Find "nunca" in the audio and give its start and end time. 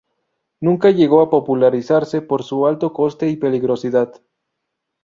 0.61-0.89